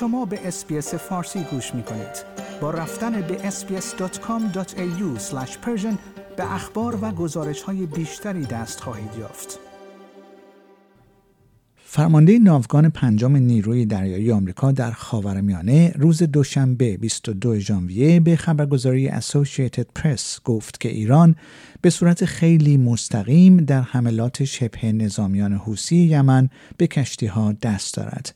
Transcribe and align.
شما 0.00 0.24
به 0.24 0.48
اسپیس 0.48 0.94
فارسی 0.94 1.40
گوش 1.50 1.74
می 1.74 1.82
کنید. 1.82 2.24
با 2.60 2.70
رفتن 2.70 3.20
به 3.20 3.50
sbs.com.au 3.50 5.20
به 6.36 6.54
اخبار 6.54 6.98
و 7.02 7.10
گزارش 7.10 7.62
های 7.62 7.86
بیشتری 7.86 8.44
دست 8.44 8.80
خواهید 8.80 9.10
یافت. 9.18 9.58
فرمانده 11.76 12.38
ناوگان 12.38 12.90
پنجم 12.90 13.36
نیروی 13.36 13.86
دریایی 13.86 14.32
آمریکا 14.32 14.72
در 14.72 14.90
خاورمیانه 14.90 15.92
روز 15.96 16.22
دوشنبه 16.22 16.96
22 16.96 17.58
ژانویه 17.58 18.20
به 18.20 18.36
خبرگزاری 18.36 19.10
Associated 19.10 20.00
Press 20.00 20.40
گفت 20.44 20.80
که 20.80 20.88
ایران 20.88 21.36
به 21.80 21.90
صورت 21.90 22.24
خیلی 22.24 22.76
مستقیم 22.76 23.56
در 23.56 23.82
حملات 23.82 24.44
شبه 24.44 24.92
نظامیان 24.92 25.52
حوسی 25.52 25.96
یمن 25.96 26.48
به 26.76 26.86
کشتی 26.86 27.26
ها 27.26 27.52
دست 27.52 27.94
دارد. 27.94 28.34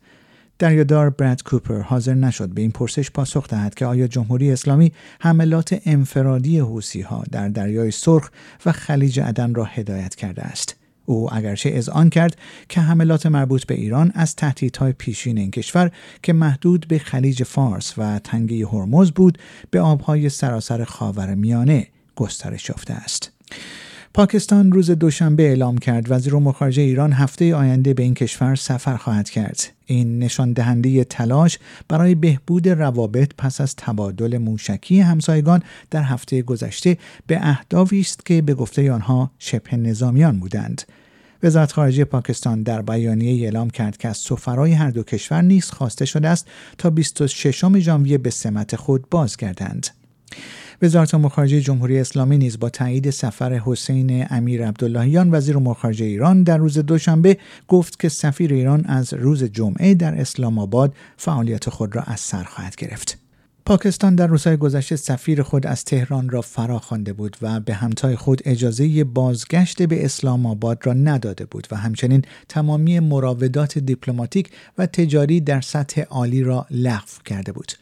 دریادار 0.59 1.11
براد 1.11 1.43
کوپر 1.43 1.81
حاضر 1.81 2.15
نشد 2.15 2.49
به 2.49 2.61
این 2.61 2.71
پرسش 2.71 3.11
پاسخ 3.11 3.49
دهد 3.49 3.75
که 3.75 3.87
آیا 3.87 4.07
جمهوری 4.07 4.53
اسلامی 4.53 4.93
حملات 5.21 5.81
انفرادی 5.85 6.59
حوسی 6.59 7.01
ها 7.01 7.25
در 7.33 7.49
دریای 7.49 7.91
سرخ 7.91 8.31
و 8.67 8.73
خلیج 8.73 9.21
عدن 9.21 9.55
را 9.55 9.65
هدایت 9.65 10.15
کرده 10.15 10.43
است. 10.43 10.77
او 11.05 11.35
اگرچه 11.35 11.71
اذعان 11.75 12.11
کرد 12.11 12.37
که 12.69 12.81
حملات 12.81 13.27
مربوط 13.27 13.67
به 13.67 13.75
ایران 13.75 14.13
از 14.15 14.37
تهدیدهای 14.37 14.93
پیشین 14.93 15.39
این 15.39 15.51
کشور 15.51 15.91
که 16.23 16.33
محدود 16.33 16.89
به 16.89 16.99
خلیج 16.99 17.43
فارس 17.43 17.95
و 17.99 18.19
تنگه 18.19 18.67
هرمز 18.67 19.11
بود 19.11 19.39
به 19.71 19.81
آبهای 19.81 20.29
سراسر 20.29 20.85
خاور 20.85 21.35
میانه 21.35 21.87
گسترش 22.17 22.69
یافته 22.69 22.95
است. 22.95 23.33
پاکستان 24.15 24.73
روز 24.73 24.91
دوشنبه 24.91 25.43
اعلام 25.43 25.79
کرد 25.79 26.07
وزیر 26.11 26.37
امور 26.37 26.53
خارجه 26.53 26.83
ایران 26.83 27.13
هفته 27.13 27.55
آینده 27.55 27.95
به 27.95 28.03
این 28.03 28.15
کشور 28.15 28.55
سفر 28.55 28.97
خواهد 28.97 29.31
کرد. 29.31 29.61
این 29.87 30.19
نشان 30.19 30.53
دهنده 30.53 31.05
تلاش 31.05 31.59
برای 31.89 32.15
بهبود 32.15 32.69
روابط 32.69 33.31
پس 33.39 33.61
از 33.61 33.77
تبادل 33.77 34.39
موشکی 34.39 35.01
همسایگان 35.01 35.63
در 35.91 36.03
هفته 36.03 36.43
گذشته 36.43 36.99
به 37.27 37.39
اهدافی 37.43 38.01
است 38.01 38.27
که 38.27 38.43
به 38.43 38.55
گفته 38.55 38.93
آنها 38.93 39.31
شبه 39.39 39.77
نظامیان 39.77 40.41
بودند. 40.41 40.83
وزارت 41.43 41.73
خارجه 41.73 42.05
پاکستان 42.05 42.63
در 42.63 42.83
بیانیه 42.83 43.45
اعلام 43.45 43.71
کرد 43.71 43.97
که 43.97 44.09
از 44.09 44.17
سفرای 44.17 44.73
هر 44.73 44.91
دو 44.91 45.03
کشور 45.03 45.43
نیز 45.43 45.71
خواسته 45.71 46.05
شده 46.05 46.29
است 46.29 46.47
تا 46.79 46.91
26 46.91 47.65
ژانویه 47.81 48.19
به 48.19 48.31
سمت 48.31 48.77
خود 48.77 49.11
بازگردند. 49.11 49.87
وزارت 50.83 51.15
امور 51.15 51.31
خارجه 51.31 51.61
جمهوری 51.61 51.99
اسلامی 51.99 52.39
نیز 52.39 52.59
با 52.59 52.69
تایید 52.69 53.11
سفر 53.11 53.53
حسین 53.53 54.27
امیر 54.31 54.67
عبداللهیان 54.67 55.35
وزیر 55.35 55.57
امور 55.57 55.75
خارجه 55.75 56.05
ایران 56.05 56.43
در 56.43 56.57
روز 56.57 56.79
دوشنبه 56.79 57.39
گفت 57.69 58.01
که 58.01 58.09
سفیر 58.09 58.53
ایران 58.53 58.85
از 58.85 59.15
روز 59.15 59.45
جمعه 59.45 59.95
در 59.95 60.21
اسلام 60.21 60.59
آباد 60.59 60.95
فعالیت 61.17 61.69
خود 61.69 61.97
را 61.97 62.03
از 62.03 62.21
سر 62.21 62.45
خواهد 62.45 62.77
گرفت. 62.77 63.19
پاکستان 63.67 64.15
در 64.15 64.27
روزهای 64.27 64.57
گذشته 64.57 64.97
سفیر 64.97 65.43
خود 65.43 65.67
از 65.67 65.85
تهران 65.85 66.29
را 66.29 66.41
فرا 66.41 66.79
خوانده 66.79 67.13
بود 67.13 67.37
و 67.43 67.61
به 67.61 67.75
همتای 67.75 68.17
خود 68.17 68.43
اجازه 68.45 69.05
بازگشت 69.05 69.83
به 69.83 70.05
اسلام 70.05 70.47
آباد 70.47 70.87
را 70.87 70.93
نداده 70.93 71.45
بود 71.45 71.69
و 71.71 71.77
همچنین 71.77 72.23
تمامی 72.49 73.01
مراودات 73.01 73.79
دیپلماتیک 73.79 74.51
و 74.79 74.87
تجاری 74.87 75.41
در 75.41 75.61
سطح 75.61 76.01
عالی 76.01 76.43
را 76.43 76.67
لغو 76.71 77.23
کرده 77.25 77.53
بود. 77.53 77.73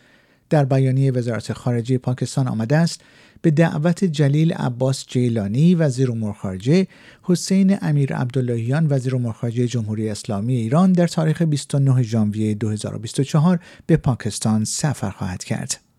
در 0.50 0.64
بیانیه 0.64 1.12
وزارت 1.12 1.52
خارجه 1.52 1.98
پاکستان 1.98 2.48
آمده 2.48 2.76
است 2.76 3.00
به 3.42 3.50
دعوت 3.50 4.04
جلیل 4.04 4.52
عباس 4.52 5.06
جیلانی 5.06 5.74
وزیر 5.74 6.10
امور 6.10 6.32
خارجه 6.32 6.86
حسین 7.22 7.78
امیر 7.82 8.14
عبداللهیان 8.14 8.86
وزیر 8.90 9.16
امور 9.16 9.32
خارجه 9.32 9.66
جمهوری 9.66 10.08
اسلامی 10.08 10.56
ایران 10.56 10.92
در 10.92 11.06
تاریخ 11.06 11.42
29 11.42 12.02
ژانویه 12.02 12.54
2024 12.54 13.60
به 13.86 13.96
پاکستان 13.96 14.64
سفر 14.64 15.10
خواهد 15.10 15.44
کرد. 15.44 15.89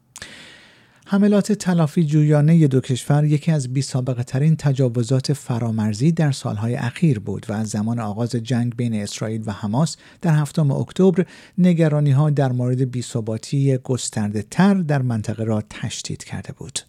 حملات 1.12 1.52
تلافی 1.52 2.04
جویانه 2.04 2.68
دو 2.68 2.82
کشور 2.82 3.26
یکی 3.26 3.52
از 3.52 3.74
بی 3.74 3.82
سابقه 3.82 4.24
ترین 4.24 4.56
تجاوزات 4.56 5.34
فرامرزی 5.34 6.12
در 6.12 6.32
سالهای 6.32 6.76
اخیر 6.76 7.20
بود 7.20 7.46
و 7.50 7.54
از 7.54 7.70
زمان 7.70 8.00
آغاز 8.00 8.32
جنگ 8.32 8.76
بین 8.76 8.94
اسرائیل 8.94 9.44
و 9.46 9.52
حماس 9.52 9.98
در 10.22 10.36
هفتم 10.36 10.72
اکتبر 10.72 11.26
نگرانی 11.58 12.12
ها 12.12 12.30
در 12.30 12.52
مورد 12.52 12.92
بیثباتی 12.92 13.78
گسترده 13.78 14.46
تر 14.52 14.74
در 14.74 15.02
منطقه 15.02 15.44
را 15.44 15.64
تشدید 15.70 16.24
کرده 16.24 16.54
بود. 16.54 16.80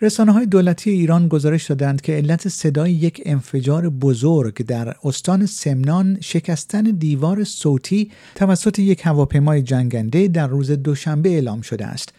رسانه 0.00 0.32
های 0.32 0.46
دولتی 0.46 0.90
ایران 0.90 1.28
گزارش 1.28 1.66
دادند 1.66 2.00
که 2.00 2.12
علت 2.12 2.48
صدای 2.48 2.92
یک 2.92 3.22
انفجار 3.26 3.88
بزرگ 3.88 4.66
در 4.66 4.94
استان 5.04 5.46
سمنان 5.46 6.18
شکستن 6.20 6.82
دیوار 6.82 7.44
صوتی 7.44 8.10
توسط 8.34 8.78
یک 8.78 9.06
هواپیمای 9.06 9.62
جنگنده 9.62 10.28
در 10.28 10.46
روز 10.46 10.70
دوشنبه 10.70 11.28
اعلام 11.28 11.60
شده 11.60 11.86
است. 11.86 12.12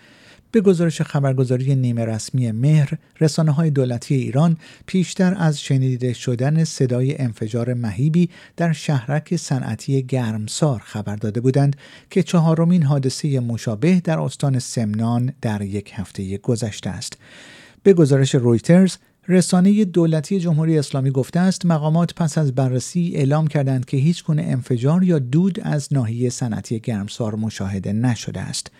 به 0.52 0.62
گزارش 0.62 1.02
خبرگزاری 1.02 1.76
نیمه 1.76 2.06
رسمی 2.06 2.52
مهر 2.52 2.94
رسانه 3.22 3.52
های 3.52 3.70
دولتی 3.70 4.16
ایران 4.16 4.58
پیشتر 4.86 5.36
از 5.38 5.62
شنیده 5.62 6.14
شدن 6.14 6.64
صدای 6.64 7.22
انفجار 7.22 7.74
مهیبی 7.74 8.30
در 8.58 8.74
شهرک 8.74 9.36
صنعتی 9.36 10.04
گرمسار 10.04 10.82
خبر 10.86 11.16
داده 11.16 11.42
بودند 11.42 11.76
که 12.10 12.24
چهارمین 12.24 12.84
حادثه 12.84 13.40
مشابه 13.40 14.02
در 14.04 14.20
استان 14.20 14.60
سمنان 14.60 15.34
در 15.42 15.62
یک 15.62 15.92
هفته 15.96 16.38
گذشته 16.38 16.90
است. 16.90 17.18
به 17.84 17.94
گزارش 17.94 18.36
رویترز 18.36 18.98
رسانه 19.28 19.86
دولتی 19.86 20.40
جمهوری 20.40 20.80
اسلامی 20.80 21.12
گفته 21.12 21.40
است 21.40 21.66
مقامات 21.66 22.14
پس 22.14 22.38
از 22.38 22.56
بررسی 22.56 23.12
اعلام 23.16 23.48
کردند 23.48 23.86
که 23.86 23.98
هیچ 23.98 24.24
گونه 24.24 24.44
انفجار 24.44 25.04
یا 25.04 25.20
دود 25.20 25.60
از 25.64 25.88
ناحیه 25.92 26.30
صنعتی 26.30 26.80
گرمسار 26.80 27.36
مشاهده 27.36 27.94
نشده 27.94 28.40
است. 28.40 28.72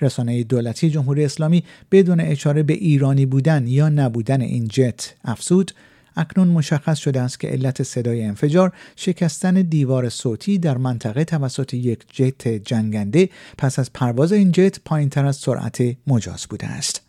رسانه 0.00 0.42
دولتی 0.42 0.90
جمهوری 0.90 1.24
اسلامی 1.24 1.64
بدون 1.90 2.20
اشاره 2.20 2.62
به 2.62 2.72
ایرانی 2.72 3.26
بودن 3.26 3.66
یا 3.66 3.88
نبودن 3.88 4.40
این 4.40 4.68
جت 4.68 5.14
افزود 5.24 5.72
اکنون 6.16 6.48
مشخص 6.48 6.98
شده 6.98 7.20
است 7.20 7.40
که 7.40 7.48
علت 7.48 7.82
صدای 7.82 8.24
انفجار 8.24 8.72
شکستن 8.96 9.54
دیوار 9.54 10.08
صوتی 10.08 10.58
در 10.58 10.78
منطقه 10.78 11.24
توسط 11.24 11.74
یک 11.74 12.04
جت 12.12 12.48
جنگنده 12.48 13.28
پس 13.58 13.78
از 13.78 13.92
پرواز 13.92 14.32
این 14.32 14.52
جت 14.52 14.80
پایین 14.84 15.08
تر 15.08 15.26
از 15.26 15.36
سرعت 15.36 15.82
مجاز 16.06 16.46
بوده 16.50 16.66
است. 16.66 17.02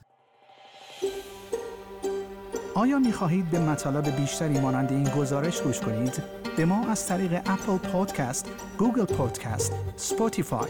آیا 2.75 2.99
می 2.99 3.11
خواهید 3.11 3.49
به 3.49 3.59
مطالب 3.59 4.15
بیشتری 4.15 4.59
مانند 4.59 4.91
این 4.91 5.03
گزارش 5.03 5.61
گوش 5.61 5.79
کنید؟ 5.79 6.13
به 6.57 6.65
ما 6.65 6.87
از 6.89 7.07
طریق 7.07 7.33
Apple 7.33 7.77
Podcast، 7.77 8.45
Google 8.77 9.05
Podcast، 9.05 9.71
Spotify 9.95 10.69